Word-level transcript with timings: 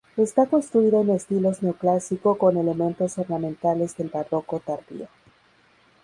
Está 0.17 0.47
construida 0.47 0.99
en 1.01 1.11
estilo 1.11 1.51
neoclásico 1.61 2.35
con 2.35 2.57
elementos 2.57 3.19
ornamentales 3.19 3.95
del 3.97 4.09
barroco 4.09 4.59
tardío. 4.59 5.07